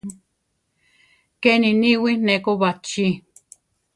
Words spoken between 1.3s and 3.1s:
Keni niwí neko bachí.